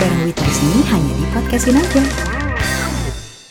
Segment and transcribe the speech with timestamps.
[0.00, 2.02] bareng Wita di sini hanya di podcastin aja.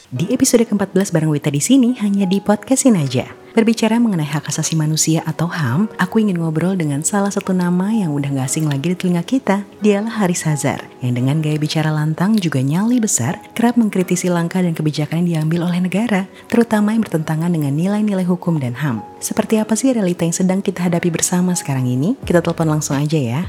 [0.10, 3.30] Di episode ke-14 bareng Wita di sini hanya di podcastin aja.
[3.54, 8.18] Berbicara mengenai hak asasi manusia atau HAM, aku ingin ngobrol dengan salah satu nama yang
[8.18, 9.62] udah gak asing lagi di telinga kita.
[9.86, 14.74] Dialah Haris Hazar, yang dengan gaya bicara lantang juga nyali besar, kerap mengkritisi langkah dan
[14.74, 19.06] kebijakan yang diambil oleh negara, terutama yang bertentangan dengan nilai-nilai hukum dan HAM.
[19.22, 22.18] Seperti apa sih realita yang sedang kita hadapi bersama sekarang ini?
[22.26, 23.46] Kita telepon langsung aja ya.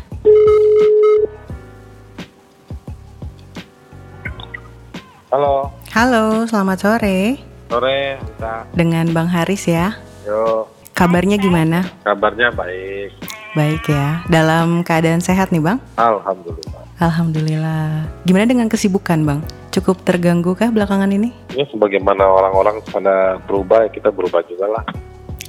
[5.30, 7.38] Halo, Halo, selamat sore.
[7.70, 8.66] sore, Anta.
[8.74, 9.94] Dengan Bang Haris ya.
[10.26, 11.86] Yo, Kabarnya gimana?
[12.02, 13.14] kabarnya baik.
[13.54, 14.26] Baik ya.
[14.26, 15.78] Dalam keadaan sehat nih, Bang?
[15.94, 16.82] Alhamdulillah.
[16.98, 18.10] Alhamdulillah.
[18.26, 19.40] Gimana dengan kesibukan, Bang?
[19.70, 21.30] Cukup terganggu kah belakangan ini?
[21.54, 24.84] Ya, sebagaimana orang-orang pada berubah, ya kita berubah juga lah.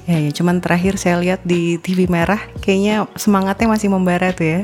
[0.05, 4.61] Ya, ya, cuman terakhir saya lihat di TV merah, kayaknya semangatnya masih membara tuh ya.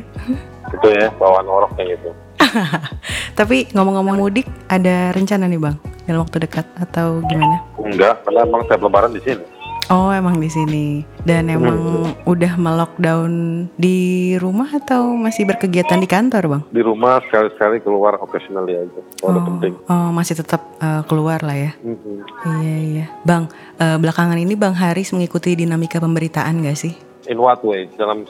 [0.77, 2.09] Itu ya, bawaan orang kayak gitu.
[3.39, 5.77] Tapi ngomong-ngomong mudik, ada rencana nih, Bang?
[6.07, 7.59] Dalam waktu dekat atau gimana?
[7.79, 9.43] Enggak, karena emang saya lebaran di sini.
[9.87, 10.99] Oh, emang di sini.
[11.23, 13.31] Dan emang udah melockdown
[13.79, 16.61] di rumah atau masih berkegiatan di kantor, Bang?
[16.75, 18.99] Di rumah sekali-sekali keluar occasionally aja.
[19.23, 19.73] Kalau ada penting.
[19.87, 21.71] oh, masih tetap eh, keluar lah ya.
[21.79, 22.15] Mhm.
[22.59, 23.47] Iya iya, Bang.
[23.79, 26.91] eh, belakangan ini Bang Haris mengikuti dinamika pemberitaan gak sih?
[27.31, 27.87] In what way?
[27.95, 28.27] Dalam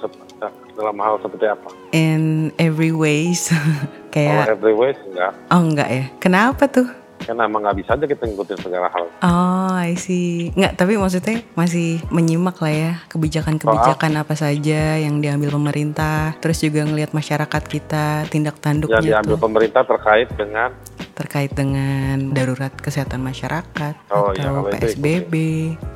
[0.77, 1.69] dalam hal seperti apa?
[1.89, 3.49] In every ways,
[4.17, 5.33] kayak every ways enggak.
[5.53, 6.05] oh enggak ya?
[6.17, 6.87] Kenapa tuh?
[7.17, 9.05] Karena emang nggak bisa aja kita ngikutin segala hal.
[9.25, 10.53] Oh, I see.
[10.53, 16.85] Enggak, tapi maksudnya masih menyimak lah ya kebijakan-kebijakan apa saja yang diambil pemerintah, terus juga
[16.85, 20.69] ngelihat masyarakat kita tindak Yang tanduknya diambil tuh pemerintah terkait dengan
[21.17, 25.33] terkait dengan darurat kesehatan masyarakat Oh, iya, atau itu PSBB.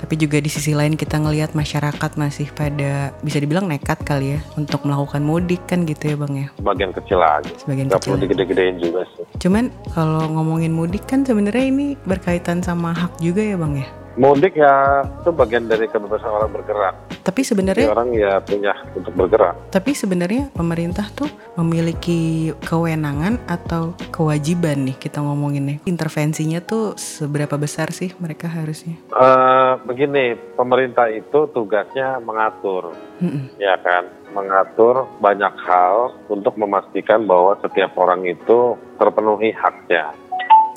[0.02, 4.40] Tapi juga di sisi lain kita ngelihat masyarakat masih pada bisa dibilang nekat kali ya
[4.58, 6.48] untuk melakukan mudik kan gitu ya bang ya.
[6.60, 7.52] bagian kecil aja.
[7.62, 8.12] Sebagian Nggak kecil.
[8.18, 9.24] perlu digede-gedein juga sih.
[9.38, 13.88] Cuman kalau ngomongin mudik kan sebenarnya ini berkaitan sama hak juga ya bang ya.
[14.20, 16.96] Mudik ya itu bagian dari kebebasan orang bergerak.
[17.22, 19.56] Tapi Jadi sebenarnya orang ya punya untuk bergerak.
[19.70, 25.80] tapi sebenarnya pemerintah tuh memiliki kewenangan atau kewajiban nih kita ngomonginnya.
[25.86, 29.00] Intervensinya tuh seberapa besar sih mereka harusnya?
[29.14, 33.54] Eh begini, pemerintah itu tugasnya mengatur, Mm-mm.
[33.62, 40.12] ya kan, mengatur banyak hal untuk memastikan bahwa setiap orang itu terpenuhi haknya.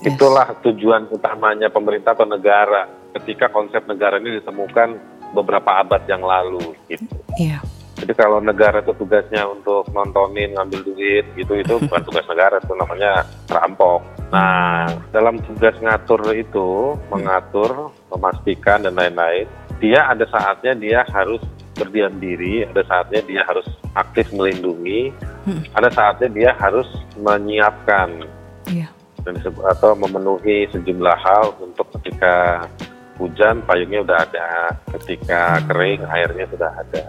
[0.05, 0.15] Yes.
[0.15, 2.85] Itulah tujuan utamanya pemerintah atau negara
[3.21, 4.99] ketika konsep negara ini ditemukan
[5.35, 7.07] beberapa abad yang lalu gitu.
[7.39, 7.63] Iya.
[7.95, 12.75] Jadi kalau negara itu tugasnya untuk nontonin, ngambil duit gitu, itu bukan tugas negara, itu
[12.75, 14.03] namanya perampok.
[14.35, 19.47] Nah, dalam tugas ngatur itu, mengatur, memastikan dan lain-lain,
[19.79, 21.39] dia ada saatnya dia harus
[21.75, 25.15] berdiam diri, ada saatnya dia harus aktif melindungi,
[25.45, 25.61] Hmm.
[25.77, 26.89] ada saatnya dia harus
[27.21, 28.25] menyiapkan
[28.65, 28.89] Iya.
[29.29, 32.65] dan atau memenuhi sejumlah hal untuk ketika
[33.17, 34.49] hujan payungnya udah ada,
[34.99, 37.05] ketika kering airnya sudah ada.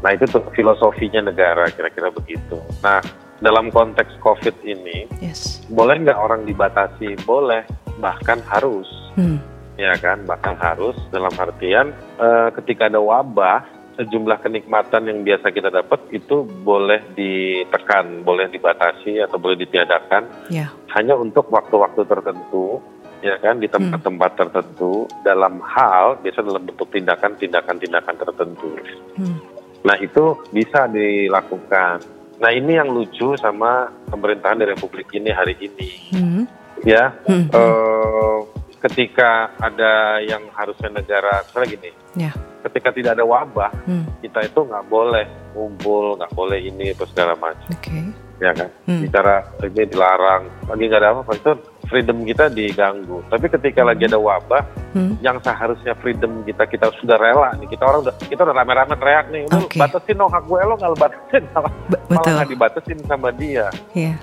[0.00, 2.60] Nah itu tuh filosofinya negara kira-kira begitu.
[2.80, 3.00] Nah
[3.40, 5.64] dalam konteks COVID ini Yes.
[5.68, 7.16] boleh nggak orang dibatasi?
[7.24, 7.64] Boleh,
[7.98, 9.40] bahkan harus, Hmm.
[9.76, 10.28] ya kan?
[10.28, 11.90] Bahkan harus dalam artian
[12.20, 13.64] eh, ketika ada wabah
[13.96, 20.72] sejumlah kenikmatan yang biasa kita dapat itu boleh ditekan, boleh dibatasi atau boleh ditiadakan Ya.
[20.96, 22.80] hanya untuk waktu-waktu tertentu
[23.20, 28.68] ya kan di tempat-tempat tertentu dalam hal biasa dalam bentuk tindakan-tindakan tindakan tertentu.
[29.16, 29.36] Hmm.
[29.84, 32.00] Nah itu bisa dilakukan.
[32.40, 36.42] Nah ini yang lucu sama pemerintahan di Republik ini hari ini, Hmm.
[36.80, 37.12] ya.
[37.28, 37.52] Hmm.
[37.52, 38.38] Eh,
[38.80, 42.32] ketika ada yang harusnya negara, misalnya gini, Ya.
[42.64, 44.08] ketika tidak ada wabah, Hmm.
[44.24, 47.92] kita itu nggak boleh ngumpul, nggak boleh ini atau segala macam, Oke.
[48.40, 48.68] Ya kan?
[48.88, 49.04] Hmm.
[49.04, 51.52] Bicara ini dilarang, lagi nggak ada apa-apa itu
[51.86, 53.18] freedom kita diganggu.
[53.28, 55.14] Tapi ketika lagi ada wabah, Hmm.
[55.22, 59.26] yang seharusnya freedom kita kita sudah rela nih, kita orang udah kita udah rame-rame teriak
[59.30, 59.78] nih, Oke.
[59.78, 61.72] batasin dong hak gue, lo nggak batasin, malah
[62.10, 63.70] malah nggak dibatasin sama dia.
[63.94, 64.18] Iya.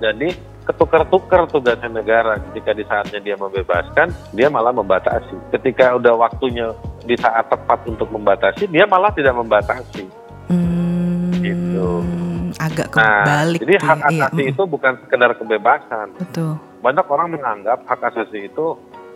[0.00, 0.28] Jadi
[0.64, 5.36] ketukar-tukar tugasnya negara ketika di saatnya dia membebaskan, dia malah membatasi.
[5.52, 6.76] Ketika udah waktunya
[7.08, 10.04] di saat tepat untuk membatasi, dia malah tidak membatasi.
[12.68, 13.58] Agak Nah, kebalik.
[13.60, 14.08] jadi tuh hak ya.
[14.08, 14.52] Iya, asasi mm.
[14.52, 16.06] itu bukan sekedar kebebasan.
[16.14, 16.52] Betul.
[16.78, 18.66] Banyak orang menganggap hak asasi itu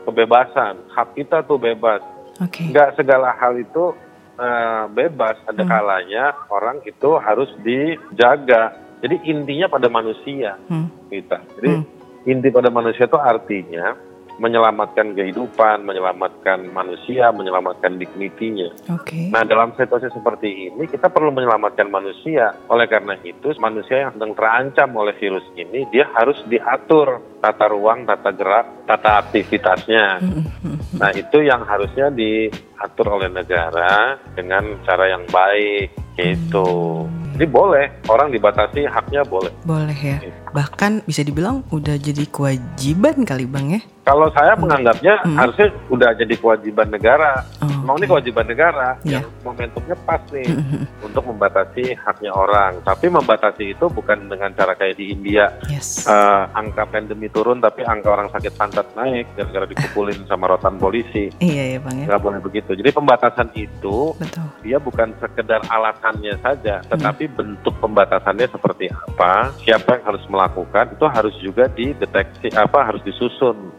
[0.02, 2.00] kebebasan, hak kita tuh bebas.
[2.38, 2.66] Oke.
[2.66, 3.92] Nggak segala hal itu
[4.32, 5.36] eh, bebas.
[5.44, 5.70] Ada Hmm.
[5.70, 8.72] kalanya orang itu harus dijaga.
[8.98, 10.88] Jadi intinya pada manusia Hmm.
[11.06, 11.36] kita.
[11.54, 11.84] Jadi Hmm.
[12.24, 13.92] inti pada manusia itu artinya
[14.40, 18.72] menyelamatkan kehidupan, menyelamatkan manusia, menyelamatkan dignity-nya.
[18.92, 19.28] Oke.
[19.32, 22.56] Nah, dalam situasi seperti ini kita perlu menyelamatkan manusia.
[22.72, 28.06] Oleh karena itu, manusia yang sedang terancam oleh virus ini dia harus diatur tata ruang,
[28.06, 30.22] tata gerak, tata aktivitasnya.
[30.22, 30.78] Mm, mm, mm.
[30.96, 37.04] Nah, itu yang harusnya diatur oleh negara dengan cara yang baik gitu.
[37.32, 39.48] Jadi boleh orang dibatasi haknya boleh.
[39.64, 40.20] Boleh ya.
[40.52, 43.80] Bahkan bisa dibilang udah jadi kewajiban kali bang ya.
[44.04, 45.38] Kalau saya menganggapnya Hmm.
[45.38, 47.40] harusnya udah jadi kewajiban negara.
[47.58, 49.18] Oh, Emang ini kewajiban negara Iya.
[49.18, 50.84] yang momentumnya pas nih Mm, mm, mm.
[51.02, 52.72] untuk membatasi haknya orang.
[52.80, 56.06] Tapi membatasi itu bukan dengan cara kayak di India Yes.
[56.06, 61.28] eh, angka pandemi turun tapi angka orang sakit pantat naik gara-gara dipukulin sama rotan polisi.
[61.36, 62.06] Iya ya bang ya.
[62.08, 62.70] Nggak boleh begitu.
[62.72, 64.46] Jadi pembatasan itu Betul.
[64.62, 71.04] dia bukan sekedar alasannya saja, tetapi bentuk pembatasannya seperti apa, siapa yang harus melakukan itu
[71.04, 73.72] harus juga dideteksi apa harus disusun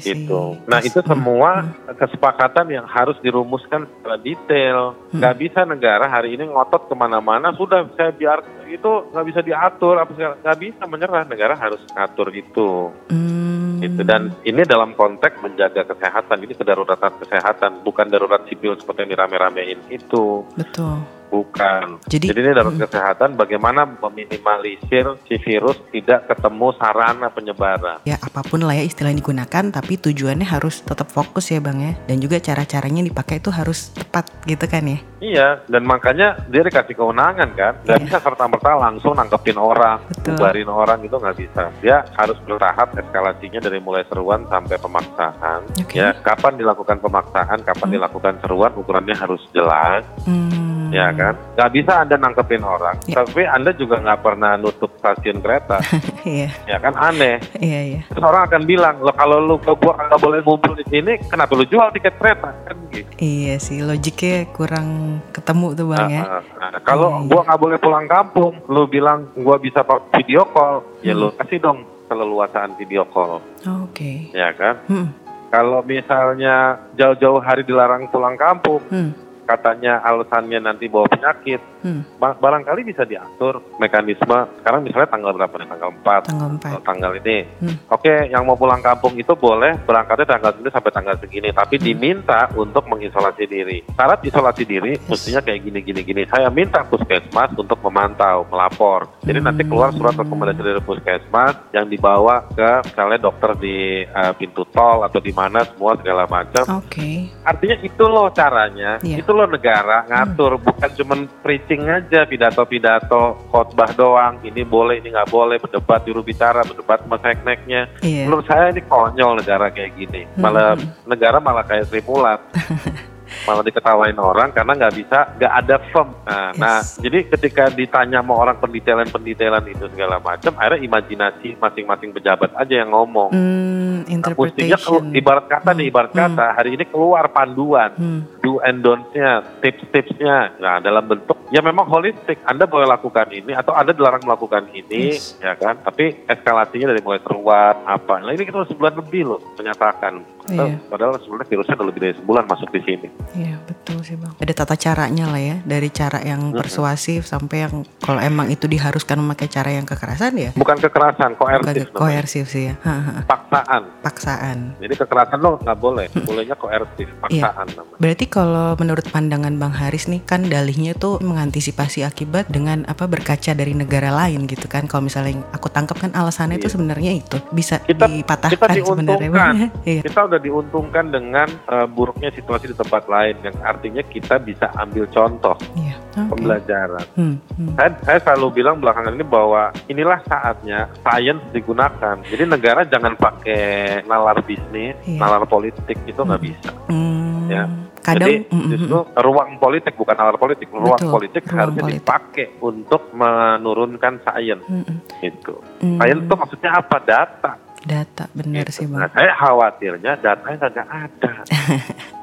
[0.00, 0.16] See.
[0.16, 0.56] gitu.
[0.64, 1.96] Nah itu mm, semua mm.
[2.00, 4.96] kesepakatan yang harus dirumuskan secara detail.
[5.12, 5.20] Hmm.
[5.20, 8.40] Nggak bisa negara hari ini ngotot ke mana-mana sudah saya biar
[8.70, 13.82] itu nggak bisa diatur apa segala nggak bisa menyerah negara harus ngatur itu Hmm.
[13.82, 19.10] gitu dan ini dalam konteks menjaga kesehatan ini kedaruratan kesehatan bukan darurat sipil seperti yang
[19.18, 21.02] dirame-ramein itu Betul.
[21.30, 28.02] Bukan Jadi, jadi ini darurat mm, kesehatan bagaimana meminimalisir si virus tidak ketemu sarana penyebaran
[28.02, 31.78] ya apa pun lah ya istilah yang digunakan, tapi tujuannya harus tetap fokus ya bang
[31.78, 31.92] ya.
[32.04, 34.98] Dan juga cara-caranya dipakai itu harus tepat gitu kan ya.
[35.20, 38.04] Iya, dan makanya dia dikasih kewenangan kan, nggak Iya.
[38.08, 40.32] bisa serta-merta langsung nangkepin orang, Betul.
[40.34, 41.62] bubarin orang itu nggak bisa.
[41.84, 45.60] Dia harus bertahap eskalasinya dari mulai seruan sampai pemaksaan.
[45.76, 46.00] Oke.
[46.00, 47.96] Ya, kapan dilakukan pemaksaan, kapan Hmm.
[48.00, 50.48] dilakukan seruan, ukurannya harus jelas, Hmm.
[50.90, 51.34] Ya kan?
[51.54, 53.14] Nggak bisa anda nangkepin orang, Iya.
[53.16, 55.78] tapi anda juga nggak pernah nutup stasiun kereta,
[56.26, 57.38] Iya, ya kan aneh.
[57.56, 58.00] iya, iya.
[58.06, 61.52] Terus orang akan bilang, lo kalau lu ke gua nggak boleh ngumpul di sini, kenapa
[61.52, 63.10] lu jual tiket kereta kan gitu.
[63.16, 64.88] Iya sih, logiknya kurang
[65.30, 66.22] ketemu tuh bang ya.
[66.22, 66.80] Ah, ah, ah.
[66.82, 67.28] Kalau Iya, iya.
[67.28, 71.20] gua nggak boleh pulang kampung, lu bilang gua bisa pakai video call, ya Hmm.
[71.20, 73.38] lu kasih dong keleluasaan video call,
[73.84, 74.28] Oke.
[74.32, 74.76] ya kan?
[74.84, 75.08] Hmm.
[75.48, 76.56] Kalau misalnya
[76.94, 79.10] jauh-jauh hari dilarang pulang kampung, Hmm.
[79.50, 82.04] Katanya alasannya nanti bawa penyakit, Hmm.
[82.16, 84.38] ba- barangkali bisa diatur mekanisme.
[84.60, 85.66] Sekarang misalnya tanggal berapa nih?
[85.66, 86.84] Tanggal 4 Tanggal atau 4.
[86.84, 87.38] tanggal ini.
[87.58, 87.76] Hmm.
[87.88, 91.84] Oke, yang mau pulang kampung itu boleh berangkatnya tanggal segini sampai tanggal segini, tapi Hmm.
[91.84, 93.78] diminta untuk mengisolasi diri.
[93.90, 95.08] Syarat isolasi diri Yes.
[95.08, 96.22] mestinya kayak gini gini gini.
[96.26, 99.08] Saya minta puskesmas untuk memantau, melapor.
[99.20, 100.22] Jadi nanti keluar surat Hmm.
[100.22, 105.64] rekomendasi dari puskesmas yang dibawa ke misalnya dokter di eh, pintu tol atau di mana
[105.64, 106.64] semua segala macam.
[106.78, 107.30] Oke.
[107.40, 109.16] Artinya itu loh caranya, Iya.
[109.18, 114.40] itu loh negara ngatur, bukan cuman preaching aja pidato-pidato khotbah doang.
[114.40, 117.88] Ini boleh, ini nggak boleh, berdebat juru bicara, berdebat sama sekneknya.
[118.00, 118.26] Iya.
[118.26, 120.26] Menurut saya ini konyol negara kayak gini.
[120.36, 120.86] Malah Hmm.
[121.04, 122.40] negara malah kayak Sri Mulat.
[123.46, 126.10] malah diketawain orang karena nggak bisa, nggak ada firm.
[126.26, 126.58] Nah, Yes.
[126.58, 132.74] nah, jadi ketika ditanya sama orang pendetailan-pendetailan itu segala macam, akhirnya imajinasi masing-masing pejabat aja
[132.74, 133.30] yang ngomong.
[133.30, 135.14] Hmm, Nah, mestinya interpretation.
[135.14, 135.92] ibarat kata nih, Hmm.
[135.94, 136.20] ibarat Hmm.
[136.26, 138.20] kata hari ini keluar panduan Hmm.
[138.40, 140.56] Do and don'ts-nya, tips-tipsnya.
[140.56, 142.40] Nah, dalam bentuk ya memang holistik.
[142.42, 145.36] Anda boleh lakukan ini atau Anda dilarang melakukan ini, Yes.
[145.38, 145.78] ya kan?
[145.78, 148.18] Tapi eskalasinya dari mulai seruan apa.
[148.18, 150.24] Nah, ini kita udah sebulan lebih loh menyatakan.
[150.50, 150.82] Iya.
[150.82, 153.06] Padahal sebenarnya virusnya udah lebih dari sebulan masuk di sini.
[153.36, 154.34] Iya betul sih bang.
[154.34, 159.20] Ada tata caranya lah ya, dari cara yang persuasif sampai yang kalau emang itu diharuskan
[159.20, 161.86] memakai cara yang kekerasan ya, Bukan kekerasan, bukan koersif.
[161.86, 161.94] namanya.
[161.94, 162.74] koersif sih ya.
[163.22, 163.82] Paksaan.
[164.00, 164.58] paksaan.
[164.78, 167.98] Jadi kekerasan lo nggak boleh, bolehnya koersif, paksaan namanya.
[168.00, 173.50] Berarti kalau menurut pandangan Bang Haris nih kan dalihnya tuh mengantisipasi akibat dengan apa berkaca
[173.50, 174.86] dari negara lain gitu kan.
[174.86, 176.72] Kalau misalnya yang aku tangkap kan alasannya itu Iya.
[176.72, 179.18] sebenarnya itu bisa Kita- dipatahkan kita sebenarnya.
[179.20, 179.54] diuntungkan.
[179.60, 179.68] Ya.
[179.84, 180.02] Iya.
[180.04, 185.04] Kita udah diuntungkan dengan eh, buruknya situasi di tempat lain, yang artinya kita bisa ambil
[185.06, 185.98] contoh Iya.
[186.12, 186.30] Oke.
[186.30, 187.06] pembelajaran.
[187.14, 187.74] Hmm, hmm.
[187.74, 192.14] Saya, saya selalu bilang belakangan ini bahwa inilah saatnya sains digunakan.
[192.24, 193.62] Jadi negara jangan pakai
[194.04, 195.18] nalar bisnis, Iya.
[195.18, 196.48] nalar politik itu nggak Hmm.
[196.48, 196.70] bisa.
[196.86, 197.66] Hmm, Ya.
[198.10, 201.82] Kadang Jadi mm, mm, justru ruang politik bukan nalar politik, ruang Betul, politik ruang harusnya
[201.82, 202.00] politik.
[202.00, 205.54] dipakai untuk menurunkan sains mm, mm, itu.
[205.78, 205.96] mm.
[205.96, 206.96] Sains itu maksudnya apa?
[207.00, 207.50] Data.
[207.80, 208.72] data bener Gitu.
[208.74, 209.10] sih Nah, bang.
[209.14, 211.32] saya khawatirnya datanya nggak ada.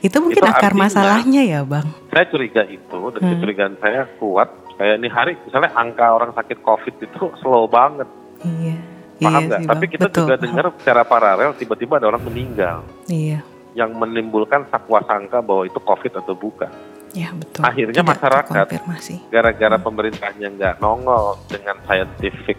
[0.00, 1.86] Itu mungkin itu akar artinya- masalahnya ya bang.
[2.08, 3.30] saya curiga itu dan Hmm.
[3.32, 4.48] kecurigaan saya kuat.
[4.74, 8.08] Kayak ini hari misalnya angka orang sakit COVID itu slow banget.
[8.40, 8.76] Iya.
[9.20, 13.44] Paham iya sih, Tapi kita Betul, juga dengar secara paralel tiba-tiba ada orang meninggal Iya.
[13.74, 16.70] Yang menimbulkan sakwa sangka bahwa itu COVID atau bukan.
[17.10, 17.62] Ya betul.
[17.66, 18.70] Akhirnya Tidak masyarakat-.
[19.30, 19.84] Gara-gara Hmm.
[19.84, 22.58] pemerintahnya nggak nongol dengan scientific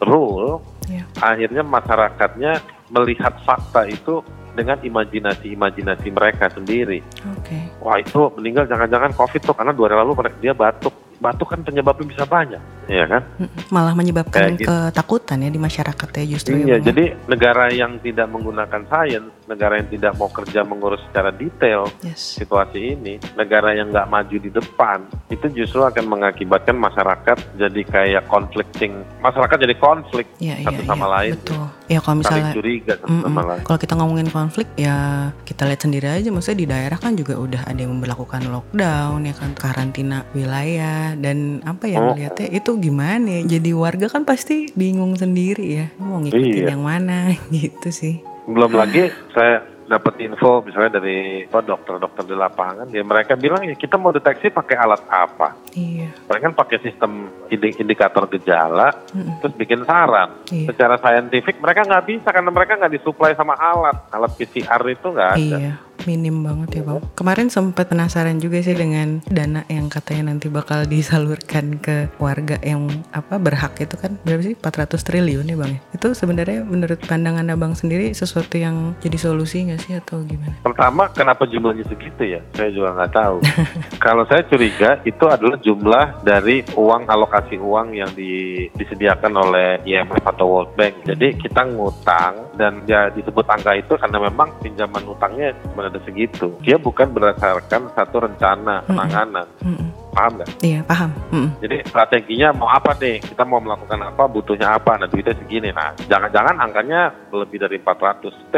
[0.00, 1.04] rule, Iya.
[1.20, 2.52] akhirnya masyarakatnya
[2.88, 4.24] melihat fakta itu
[4.56, 7.04] dengan imajinasi-imajinasi mereka sendiri.
[7.38, 7.60] Oke.
[7.78, 10.92] Wah itu meninggal jangan-jangan COVID tuh karena dua hari lalu dia batuk.
[11.20, 13.22] Batuk kan penyebabnya bisa banyak, ya kan?
[13.68, 14.68] Malah menyebabkan Kayak gitu.
[14.68, 16.52] ketakutan ya di masyarakat ya justru.
[16.52, 16.78] ya, Iya, ya.
[16.82, 22.36] jadi negara yang tidak menggunakan sains, negara yang tidak mau kerja mengurus secara detail Yes.
[22.36, 28.24] situasi ini, negara yang nggak maju di depan, itu justru akan mengakibatkan masyarakat jadi kayak
[28.24, 31.64] conflicting, masyarakat jadi konflik Iya, satu iya, sama iya, lain, Betul.
[31.90, 33.24] Ya kalau saling misalnya curiga satu Mm-mm.
[33.24, 33.62] sama lain.
[33.64, 34.96] Kalau kita ngomongin konflik ya
[35.42, 39.34] kita lihat sendiri aja maksudnya di daerah kan juga udah ada yang memperlakukan lockdown ya
[39.34, 42.14] kan karantina wilayah dan apa ya Oh.
[42.14, 46.70] melihatnya itu gimana ya jadi warga kan pasti bingung sendiri ya mau ngikutin Iya.
[46.70, 48.20] yang mana gitu sih.
[48.44, 53.98] Belum lagi saya dapat info misalnya dari dokter-dokter di lapangan, ya mereka bilang ya kita
[53.98, 55.58] mau deteksi pakai alat apa?
[55.74, 56.14] Iya.
[56.30, 57.10] Mereka kan pakai sistem
[57.46, 59.42] indi- indikator gejala, Mm-mm.
[59.42, 60.30] terus bikin saran.
[60.46, 60.70] Iya.
[60.70, 65.30] Secara saintifik mereka nggak bisa karena mereka nggak disuplai sama alat, alat PCR itu nggak
[65.34, 65.58] ada.
[65.58, 65.72] Iya,
[66.04, 67.00] minim banget ya bang.
[67.16, 72.88] Kemarin sempat penasaran juga sih dengan dana yang katanya nanti bakal disalurkan ke warga yang
[73.10, 75.80] apa berhak itu kan berapa sih 400 triliun ya bang ya.
[75.96, 80.54] Itu sebenarnya menurut pandangan abang sendiri sesuatu yang jadi solusi nggak sih atau gimana?
[80.62, 82.40] Pertama, kenapa jumlahnya segitu ya?
[82.54, 83.36] Saya juga nggak tahu.
[84.04, 90.24] Kalau saya curiga itu adalah jumlah dari uang alokasi uang yang di- disediakan oleh IMF
[90.24, 91.04] atau World Bank.
[91.04, 95.56] Jadi kita ngutang dan ya disebut angka itu karena memang pinjaman utangnya
[95.90, 96.54] ada segitu.
[96.62, 99.46] Dia bukan berdasarkan satu rencana penanganan.
[99.60, 99.88] Mm-mm.
[100.14, 100.48] Paham nggak?
[100.62, 101.10] Iya paham.
[101.34, 101.48] Mm-mm.
[101.58, 103.18] Jadi strateginya mau apa nih?
[103.18, 104.30] Kita mau melakukan apa?
[104.30, 104.94] Butuhnya apa?
[104.96, 105.74] Nah duitnya segini.
[105.74, 108.54] Nah jangan-jangan angkanya lebih dari 400 T,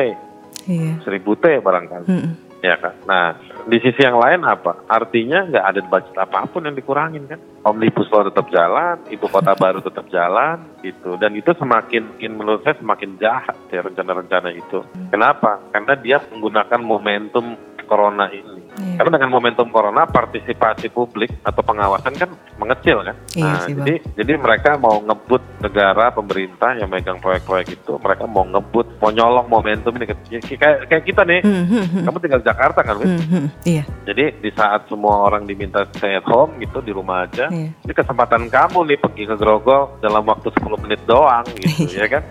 [0.69, 1.01] Iya.
[1.03, 2.07] 1000 T barangkali.
[2.07, 2.33] Mm-mm.
[2.63, 2.95] Ya kan.
[3.11, 3.35] Nah,
[3.67, 4.87] di sisi yang lain apa?
[4.87, 7.43] Artinya nggak ada budget apa pun yang dikurangin kan?
[7.67, 11.19] Omnibus law tetap jalan, ibu kota baru tetap jalan, gitu.
[11.19, 14.79] Dan itu semakin, in- menurut saya semakin jahat ya rencana-rencana itu.
[15.11, 15.59] Kenapa?
[15.75, 17.59] Karena dia menggunakan momentum
[17.91, 18.62] corona ini.
[18.73, 18.97] Iya.
[18.97, 23.17] Karena dengan momentum corona partisipasi publik atau pengawasan kan mengecil kan.
[23.35, 23.85] Iya nah, sih, Bang.
[23.85, 29.11] jadi jadi mereka mau ngebut negara pemerintah yang megang proyek-proyek itu, mereka mau ngebut, mau
[29.11, 31.41] nyolong momentum ini kayak kayak kita nih.
[31.45, 32.05] Mm-mm.
[32.05, 33.09] Kamu tinggal di Jakarta kan, Win?
[33.19, 33.45] Mm-mm.
[33.63, 33.85] Iya.
[34.09, 37.71] Jadi di saat semua orang diminta stay at home gitu di rumah aja, Iya.
[37.77, 42.23] ini kesempatan kamu nih pergi ke Grogol dalam waktu 10 menit doang gitu ya kan?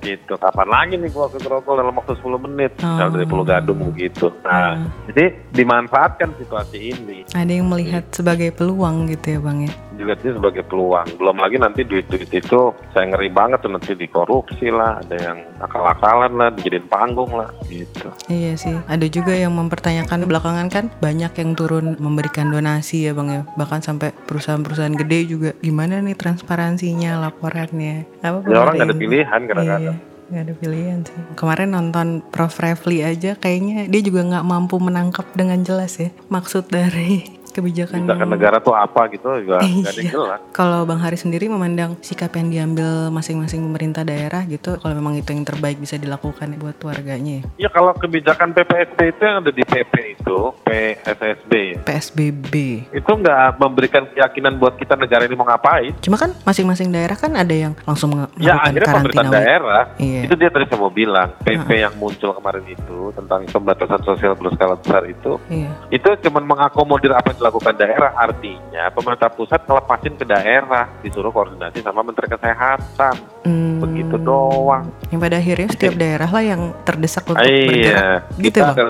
[0.00, 0.32] Gitu.
[0.36, 2.72] Kapan lagi nih gua ke Grogol dalam waktu 10 menit?
[2.80, 3.08] Oh.
[3.10, 4.30] dari Pulau Gadung begitu.
[4.44, 4.86] Nah, Hmm.
[5.10, 5.34] jadi
[5.80, 9.72] dimanfaatkan situasi ini Ada yang melihat sebagai peluang gitu ya bang ya.
[10.00, 11.06] juga ini sebagai peluang.
[11.20, 12.60] Belum lagi nanti duit-duit itu
[12.96, 18.08] saya ngeri banget tuh nanti dikorupsi lah, ada yang akal-akalan lah, dijadiin panggung lah gitu.
[18.32, 23.28] Iya sih, ada juga yang mempertanyakan belakangan kan banyak yang turun memberikan donasi ya bang
[23.28, 28.08] ya, bahkan sampai perusahaan-perusahaan gede juga gimana nih transparansinya, laporannya.
[28.24, 29.96] Apa Ya orang nggak ada pilihan kadang-kadang.
[30.00, 31.18] Iya, nggak ada pilihan sih.
[31.34, 36.70] Kemarin nonton Prof Refli aja kayaknya dia juga nggak mampu menangkap dengan jelas ya maksud
[36.70, 40.12] dari kebijakan yang- negara tuh apa gitu juga nggak ada yang Iya.
[40.12, 40.40] jelas.
[40.50, 45.28] Kalau Bang Hari sendiri memandang sikap yang diambil masing-masing pemerintah daerah gitu, kalau memang itu
[45.28, 47.66] yang terbaik bisa dilakukan buat warganya ya.
[47.66, 52.54] Ya kalau kebijakan PPSB itu yang ada di PP itu, PSSB ya, PSBB.
[52.90, 55.92] itu nggak memberikan keyakinan buat kita negara ini mau ngapain.
[56.00, 59.38] Cuma kan masing-masing daerah kan ada yang langsung Ya melakukan akhirnya pemerintah karantina.
[59.40, 60.20] daerah, Iya.
[60.24, 64.74] itu dia tadi saya mau bilang, PP yang muncul kemarin itu tentang pembatasan sosial berskala
[64.76, 65.70] besar itu, Iya.
[65.90, 68.12] itu cuma mengakomodir apa dilakukan daerah.
[68.14, 73.14] Artinya pemerintah pusat ngelepasin ke daerah, disuruh koordinasi sama Menteri Kesehatan.
[73.40, 74.92] Hmm, Begitu doang.
[75.08, 77.72] Yang pada akhirnya setiap daerah lah yang terdesak untuk bergerak.
[77.72, 78.04] Iya,
[78.36, 78.76] Gitu kita Bang.
[78.76, 78.84] ada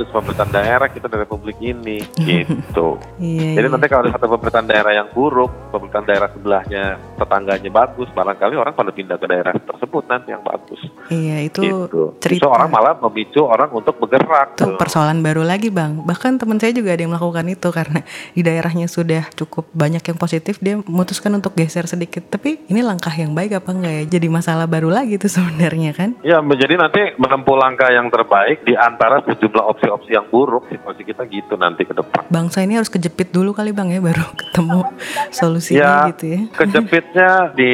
[0.00, 2.96] 500 pemerintahan daerah, kita dari Republik ini, gitu.
[3.20, 3.60] Iya.
[3.60, 3.74] Jadi iya.
[3.76, 6.84] nanti kalau ada satu pemerintahan daerah yang buruk, pemerintahan daerah sebelahnya
[7.20, 10.80] tetangganya bagus, barangkali orang pada pindah ke daerah tersebut nanti yang bagus.
[11.12, 12.02] Iya, itu gitu.
[12.22, 12.48] cerita.
[12.48, 14.56] Orang malah memicu orang untuk bergerak.
[14.56, 14.78] Itu tuh.
[14.80, 16.00] persoalan baru lagi bang.
[16.06, 17.89] Bahkan teman saya juga ada yang melakukan itu karena
[18.30, 22.26] di daerahnya sudah cukup banyak yang positif, dia memutuskan untuk geser sedikit.
[22.26, 24.04] Tapi ini langkah yang baik apa enggak ya?
[24.10, 26.10] Jadi masalah baru lagi tuh sebenarnya kan?
[26.20, 30.68] Ya, menjadi nanti menempuh langkah yang terbaik di antara sejumlah opsi-opsi yang buruk.
[30.68, 32.26] Situasi kita gitu nanti ke depan.
[32.26, 34.80] Bangsa ini harus kejepit dulu kali bang ya, baru ketemu
[35.30, 36.40] solusinya Ya, gitu ya.
[36.60, 37.72] kejepitnya di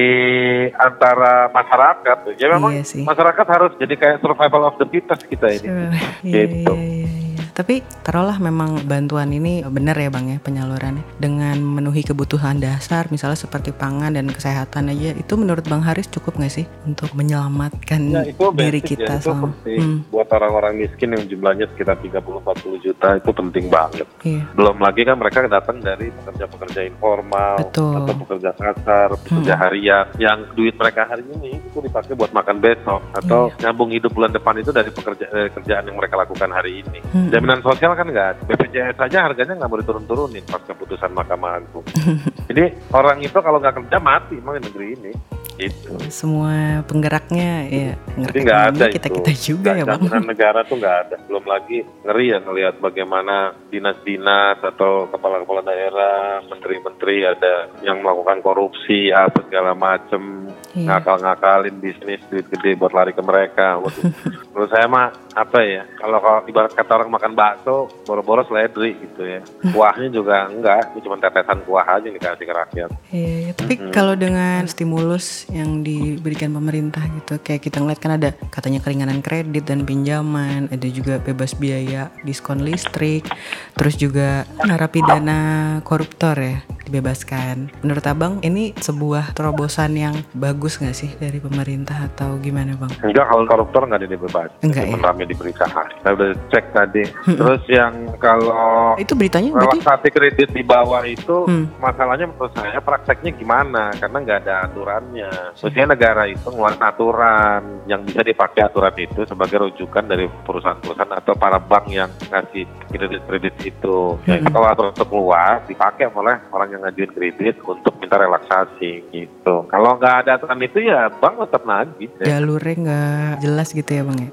[0.73, 2.19] antara masyarakat.
[2.37, 3.03] Ya memang Iya sih.
[3.03, 5.67] masyarakat harus jadi kayak survival of the fittest kita ini.
[5.67, 5.91] Sure.
[6.23, 6.73] Iya, Gitu.
[6.73, 7.26] iya, iya, iya.
[7.57, 13.35] Tapi taruhlah memang bantuan ini benar ya bang ya penyalurannya dengan memenuhi kebutuhan dasar misalnya
[13.35, 18.23] seperti pangan dan kesehatan aja itu menurut bang Haris cukup nggak sih untuk menyelamatkan Ya,
[18.23, 19.57] itu diri basic kita ya, itu selama-.
[19.65, 22.45] Hmm, Buat orang-orang miskin yang jumlahnya sekitar 30-40
[22.79, 24.07] juta itu penting banget.
[24.21, 27.93] iya Belum lagi kan mereka datang dari pekerja-pekerja informal Betul.
[27.97, 29.63] atau pekerja kasar, pekerja Hmm.
[29.63, 33.57] harian yang duit mereka hari ini itu dipakai buat makan besok atau Iya.
[33.65, 37.01] nyambung hidup bulan depan itu dari pekerja dari kerjaan yang mereka lakukan hari ini.
[37.09, 37.33] Hmm.
[37.47, 38.43] Jaminan sosial kan nggak ada.
[38.43, 41.87] BPJS saja harganya nggak mau diturun-turunin pas keputusan Mahkamah Agung.
[42.51, 45.13] Jadi orang itu kalau nggak kerja mati emang di negeri ini.
[45.57, 45.89] Gitu.
[46.09, 49.17] semua penggeraknya ya Jadi nggak ada kita itu.
[49.19, 51.17] kita juga Nggak- ya bang negara tuh nggak ada.
[51.25, 53.37] Belum lagi ngeri ya ngelihat bagaimana
[53.67, 60.93] dinas-dinas atau kepala-kepala daerah, menteri-menteri ada yang melakukan korupsi apa segala macem, Iya.
[60.93, 63.81] ngakal-ngakalin bisnis duit gede buat lari ke mereka.
[64.53, 65.89] Menurut saya mah apa ya?
[65.95, 69.41] Kalau kalau ibarat kata orang makan bakso, boros-boros ledri gitu ya.
[69.67, 72.91] Kuahnya juga enggak, itu cuma tetesan kuah aja yang dikasih ke rakyat.
[73.09, 73.53] Iya, iya.
[73.53, 73.89] tapi Mm-mm.
[73.91, 79.67] kalau dengan stimulus yang diberikan pemerintah gitu, kayak kita ngeliat kan ada katanya keringanan kredit
[79.67, 83.27] dan pinjaman, ada juga bebas biaya diskon listrik,
[83.75, 87.69] terus juga narapidana koruptor ya dibebaskan.
[87.83, 92.91] Menurut abang ini sebuah terobosan yang bagus nggak sih dari pemerintah atau gimana bang?
[93.03, 94.51] Enggak, kalau koruptor nggak ada dibebas.
[94.61, 94.95] Enggak ya?
[94.97, 95.87] rame diberitakan.
[96.01, 97.05] Saya udah cek tadi.
[97.29, 99.79] Terus yang kalau Itu beritanya berarti?
[99.79, 101.69] relaksasi kredit di bawah itu Hmm.
[101.77, 103.91] masalahnya menurut saya prakteknya gimana?
[103.93, 105.31] Karena nggak ada aturannya.
[105.53, 111.35] Maksudnya negara itu ngeluarin aturan yang bisa dipakai aturan itu sebagai rujukan dari perusahaan-perusahaan atau
[111.35, 114.19] para bank yang ngasih kredit-kredit itu.
[114.25, 114.51] Ya, Hmm.
[114.51, 119.55] kalau aturan itu keluar dipakai oleh orang yang ngajuin kredit untuk minta relaksasi gitu.
[119.67, 122.11] Kalau nggak ada aturan itu ya bank tetap nagih.
[122.21, 122.39] Ya.
[122.39, 124.31] Jalurnya nggak jelas gitu ya bang ya?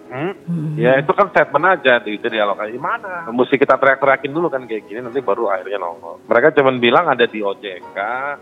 [0.47, 0.73] Hmm?
[0.73, 0.75] Hmm.
[0.79, 3.27] Ya itu kan statement aja di itu dialokasi mana.
[3.29, 6.23] Mesti kita teriak-teriakin dulu kan kayak gini nanti baru akhirnya nongol.
[6.25, 7.97] Mereka cuma bilang ada di OJK,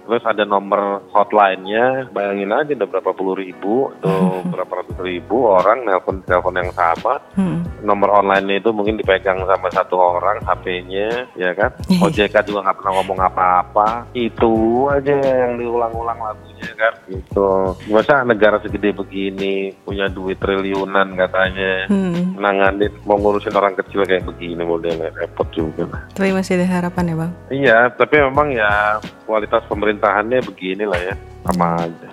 [0.05, 2.13] terus ada nomor hotline-nya.
[2.13, 7.19] Bayangin aja udah berapa puluh ribu atau berapa ratus ribu orang nelpon telepon yang sama.
[7.35, 7.65] Hmm.
[7.81, 11.73] Nomor online-nya itu mungkin dipegang sama satu orang HP-nya, ya kan?
[12.05, 13.89] OJK juga nggak pernah ngomong apa-apa.
[14.13, 16.19] Itu aja yang diulang-ulang
[16.61, 16.93] lagunya kan.
[17.09, 17.49] Gitu.
[17.89, 22.37] Masa negara segede begini punya duit triliunan katanya Hmm.
[22.37, 26.01] nanganin mau ngurusin orang kecil kayak begini modelnya repot juga lah.
[26.13, 27.31] Tapi masih ada harapan ya bang?
[27.51, 31.15] Iya, tapi memang ya kualitas pemerintahannya begini lah ya,
[31.49, 32.09] sama aja.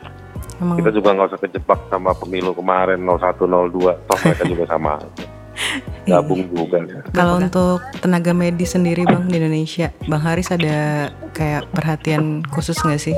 [0.59, 4.99] Emang Kita juga nggak usah kejebak sama pemilu kemarin 01, 02, toh mereka juga sama
[4.99, 5.25] aja.
[6.08, 7.02] Gabung juga ya.
[7.13, 13.02] Kalau untuk tenaga medis sendiri bang di Indonesia, bang Haris ada kayak perhatian khusus nggak
[13.02, 13.15] sih?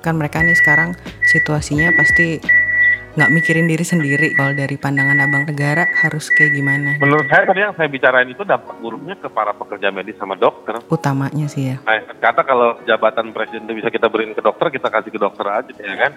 [0.00, 0.96] Kan mereka nih sekarang
[1.28, 2.40] situasinya pasti
[3.10, 4.32] nggak mikirin diri sendiri.
[4.38, 6.96] Kalau dari pandangan abang negara harus kayak gimana?
[7.02, 10.78] Menurut saya tadi yang saya bicarain itu dampak buruknya ke para pekerja medis sama dokter.
[10.86, 11.76] Utamanya sih ya.
[11.84, 15.46] Nah, kata kalau jabatan presiden itu bisa kita beriin ke dokter, kita kasih ke dokter
[15.46, 16.12] aja, ya kan?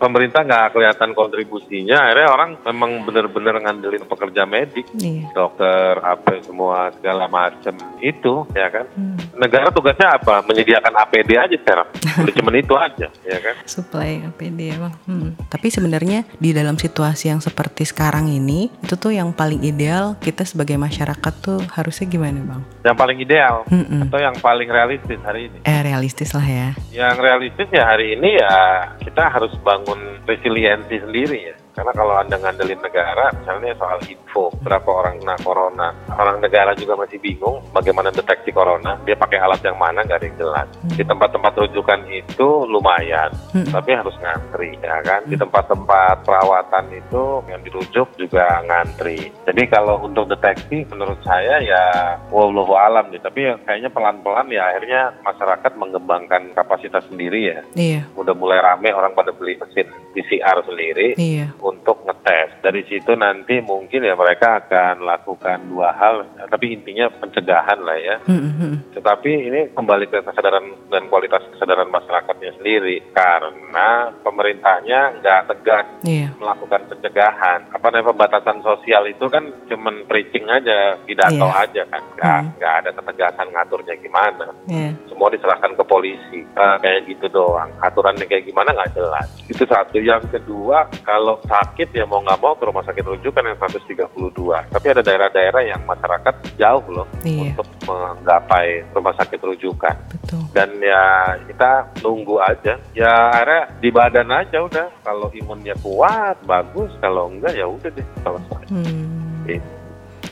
[0.00, 5.28] Pemerintah nggak kelihatan kontribusinya, akhirnya orang memang benar-benar ngandelin pekerja medik, Iya.
[5.36, 8.88] dokter, apa semua segala macam itu, ya kan?
[8.96, 9.20] Hmm.
[9.36, 10.40] Negara tugasnya apa?
[10.40, 11.84] Menyediakan APD aja sekarang,
[12.16, 13.54] udah cuman itu aja, ya kan?
[13.68, 14.94] Supply APD bang.
[15.04, 15.36] Hmm.
[15.52, 20.48] Tapi sebenarnya di dalam situasi yang seperti sekarang ini, itu tuh yang paling ideal kita
[20.48, 22.62] sebagai masyarakat tuh harusnya gimana bang?
[22.88, 24.08] Yang paling ideal Hmm-mm.
[24.08, 25.58] atau yang paling realistis hari ini?
[25.68, 26.68] Eh realistis lah ya.
[26.88, 28.56] Yang realistis ya hari ini ya
[29.04, 29.89] kita harus bangun
[30.26, 31.56] resiliensi sendiri ya.
[31.74, 36.96] Karena kalau Anda ngandelin negara, misalnya soal info, berapa orang kena corona, orang negara juga
[36.96, 40.68] masih bingung bagaimana deteksi corona, dia pakai alat yang mana nggak ada yang jelas.
[40.94, 43.66] Di tempat-tempat rujukan itu lumayan, Hmm.
[43.66, 45.24] tapi harus ngantri ya kan.
[45.26, 49.32] Di tempat-tempat perawatan itu yang dirujuk juga ngantri.
[49.48, 51.84] Jadi kalau untuk deteksi menurut saya ya
[52.30, 57.60] wallahu alam nih, tapi ya kayaknya pelan-pelan ya akhirnya masyarakat mengembangkan kapasitas sendiri ya.
[57.74, 61.50] Iya, Udah mulai rame orang pada beli mesin PCR sendiri iya.
[61.62, 62.60] untuk ngetes.
[62.60, 68.16] Dari situ nanti mungkin ya mereka akan lakukan dua hal, tapi intinya pencegahan lah ya.
[68.26, 68.96] Hmm-hmm.
[68.98, 76.34] Tetapi ini kembali ke kesadaran dan kualitas kesadaran masyarakatnya sendiri karena pemerintahnya nggak tegas Iya.
[76.36, 77.70] melakukan pencegahan.
[77.70, 81.62] Apa namanya pembatasan sosial itu kan cuman preaching aja, pidato Iya.
[81.62, 82.50] aja kan, nggak Hmm.
[82.58, 84.46] nggak ada ketegasan ngaturnya gimana.
[84.66, 84.90] Iya.
[85.06, 87.70] Semua diserahkan ke polisi, Eh, kayak gitu doang.
[87.80, 89.28] Aturannya kayak gimana nggak jelas.
[89.46, 89.96] Itu satu.
[89.96, 94.39] Yang kedua, kalau sakit ya mau nggak mau ke rumah sakit rujukan yang 132.
[94.48, 97.52] Tapi ada daerah-daerah yang masyarakat jauh loh Iya.
[97.52, 100.42] untuk menggapai rumah sakit rujukan Betul.
[100.50, 101.04] dan ya
[101.44, 107.52] kita nunggu aja ya akhirnya di badan aja udah kalau imunnya kuat bagus kalau enggak
[107.52, 109.44] ya udah deh selesai Hmm.
[109.44, 109.79] Gitu.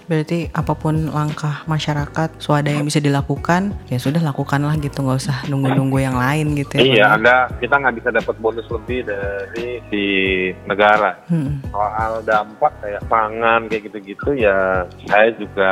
[0.08, 5.38] Berarti apa pun langkah masyarakat, swada yang bisa dilakukan, ya sudah lakukanlah gitu, nggak usah
[5.52, 6.82] nunggu-nunggu yang lain gitu ya.
[6.82, 7.06] Iya, Bang, ya.
[7.14, 10.08] Anda kita nggak bisa dapat bonus lebih dari di
[10.64, 11.12] negara.
[11.28, 11.60] Hmm.
[11.68, 15.70] Soal dampak kayak pangan kayak gitu-gitu ya saya juga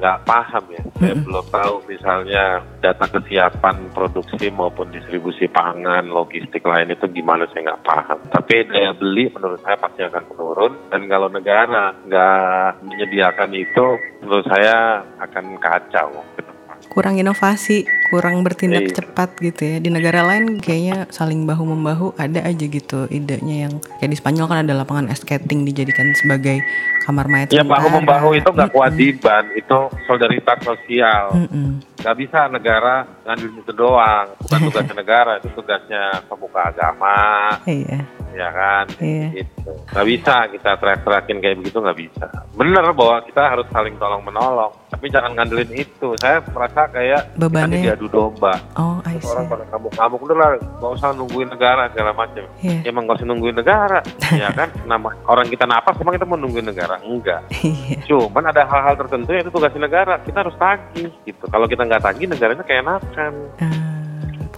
[0.00, 0.82] nggak paham ya.
[0.98, 1.24] Saya Mm-mm.
[1.24, 2.44] belum tahu misalnya
[2.82, 8.18] data kesiapan produksi maupun distribusi pangan, logistik lain itu gimana saya nggak paham.
[8.28, 13.77] Tapi daya beli menurut saya pasti akan menurun dan kalau negara nggak menyediakan itu
[14.20, 14.76] menurut saya
[15.18, 16.24] akan kacau.
[16.88, 18.94] Kurang inovasi, kurang bertindak Iya.
[18.96, 19.76] cepat gitu ya.
[19.76, 24.46] Di negara lain kayaknya saling bahu membahu ada aja gitu idenya yang kayak di Spanyol
[24.46, 26.62] kan ada lapangan skating dijadikan sebagai
[27.02, 27.50] kamar mayat.
[27.50, 28.74] Ya bahu membahu itu nggak Mm-mm.
[28.74, 31.24] kewajiban, itu solidaritas sosial.
[31.36, 31.82] Mm-mm.
[31.98, 32.94] nggak bisa negara
[33.26, 37.18] ngandelin itu doang bukan tugasnya negara itu tugasnya pemuka agama
[37.66, 39.28] Iya, ya kan iya.
[39.34, 44.20] gitu nggak bisa kita teriak-teriakin kayak begitu nggak bisa bener bahwa kita harus saling tolong
[44.20, 49.44] menolong tapi jangan ngandelin itu saya merasa kayak Bebannya- kita diadu domba Oh, I orang
[49.44, 49.50] see.
[49.50, 52.78] pada ngamuk-ngamuk udah lah nggak usah nungguin negara segala macam Iya.
[52.80, 53.98] ya emang nggak usah nungguin negara
[54.40, 58.00] ya kan nama orang kita napas emang kita mau nungguin negara enggak Iya.
[58.04, 60.16] Cuman ada hal-hal tertentu yang itu tugas negara.
[60.20, 61.44] Kita harus tagih gitu.
[61.44, 63.32] Kalau kita nggak tagih, negaranya kayak enakan.
[63.58, 63.77] Ah,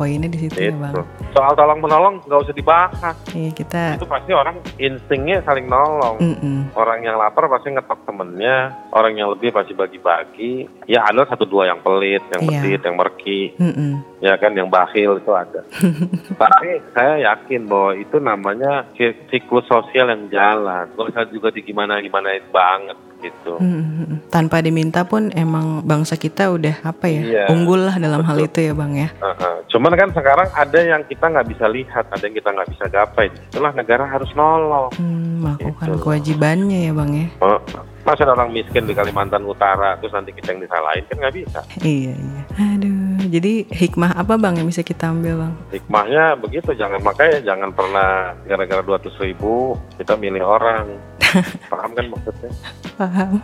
[0.00, 0.80] poinnya di situ ya, Gitu.
[0.80, 1.04] Bang.
[1.36, 3.16] Soal tolong menolong nggak usah dibahas.
[3.36, 6.16] Iya, kita Itu pasti orang instingnya saling nolong.
[6.16, 6.72] Mm-mm.
[6.72, 8.72] Orang yang lapar pasti ngetok temennya.
[8.96, 10.64] Orang yang lebih pasti bagi-bagi.
[10.88, 12.80] Ya ada satu dua yang pelit, yang Iya.
[12.80, 13.52] yang merki.
[13.60, 14.09] Mm-mm.
[14.20, 15.64] Ya kan yang bakhil itu ada.
[16.40, 20.84] Tapi saya yakin bahwa itu namanya si- siklus sosial yang jalan.
[20.90, 23.56] Gak usah juga digimana-gimanain banget gitu.
[23.56, 24.28] Mm-mm.
[24.28, 28.48] Tanpa diminta pun emang bangsa kita udah apa ya Iya, unggul lah dalam hal betul.
[28.50, 29.08] itu ya bang ya.
[29.14, 29.54] Heeh.
[29.68, 33.28] Cuman kan sekarang ada yang kita nggak bisa lihat, ada yang kita nggak bisa gapai.
[33.46, 34.88] Itulah negara harus nolong.
[34.94, 36.00] Hmm, melakukan Gitu.
[36.02, 37.26] kewajibannya ya bang ya.
[37.40, 37.60] Oh,
[38.00, 41.60] Masa ada orang miskin di Kalimantan Utara, terus nanti kita yang disalahin kan nggak bisa.
[41.78, 42.42] Iya iya.
[42.72, 42.99] Aduh,
[43.30, 45.54] jadi hikmah apa bang yang bisa kita ambil bang?
[45.70, 50.98] Hikmahnya begitu, jangan makanya jangan pernah gara-gara 200 ribu kita milih orang.
[51.72, 52.50] Paham kan maksudnya?
[52.98, 53.38] Paham.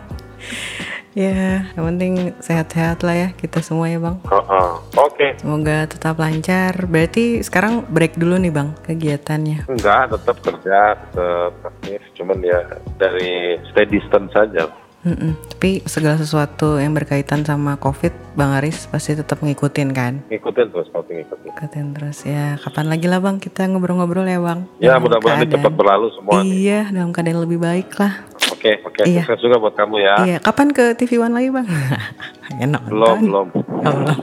[1.17, 4.19] ya, yang penting sehat-sehat lah ya kita semua ya bang.
[4.21, 4.71] Heeh.
[4.99, 6.85] Oke, Semoga tetap lancar.
[6.85, 9.65] Berarti sekarang break dulu nih bang kegiatannya.
[9.65, 11.99] enggak tetap kerja, tetap aktif.
[12.13, 12.61] Cuman ya
[12.99, 14.67] dari stay distance saja.
[15.07, 15.31] Mm-mm.
[15.55, 20.19] Tapi segala sesuatu yang berkaitan sama COVID, Bang Aris pasti tetap ngikutin kan?
[20.27, 21.47] Ngikutin terus, kalau ngikutin.
[21.47, 22.59] Ngikutin terus ya.
[22.59, 24.67] Kapan lagi lah Bang kita ngobrol-ngobrol ya Bang?
[24.83, 26.43] Ya mudah-mudahan cepat berlalu semua.
[26.43, 26.51] nih.
[26.59, 28.26] Iya, dalam keadaan lebih baik lah.
[28.57, 29.01] Oke, oke.
[29.05, 29.21] Iya.
[29.21, 30.15] Sukses juga buat kamu ya.
[30.25, 31.69] Iya, kapan ke TV One lagi Bang?
[32.65, 33.47] Enak Belum, belum.
[33.53, 34.17] belum.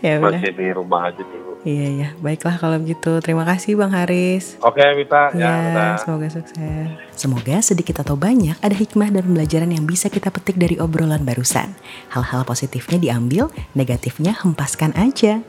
[0.00, 0.16] ya.
[0.24, 1.60] Masih di rumah aja dulu.
[1.60, 3.18] Iya ya, baiklah kalau begitu.
[3.18, 4.54] Terima kasih Bang Haris.
[4.62, 5.34] Oke, Wita.
[5.34, 5.92] Ya, Ya, udah.
[5.98, 6.86] semoga sukses.
[7.12, 11.74] Semoga sedikit atau banyak ada hikmah dan pembelajaran yang bisa kita petik dari obrolan barusan.
[12.14, 15.42] Hal-hal positifnya diambil, negatifnya hempaskan aja.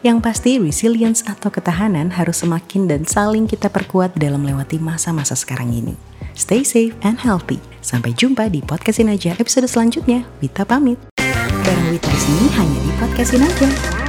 [0.00, 5.68] Yang pasti resilience atau ketahanan harus semakin dan saling kita perkuat dalam melewati masa-masa sekarang
[5.68, 6.07] ini.
[6.34, 7.58] Stay safe and healthy.
[7.84, 10.26] Sampai jumpa di podcastin aja episode selanjutnya.
[10.38, 10.98] Wita pamit.
[11.64, 14.07] Bareng Wita sini hanya di podcastin aja.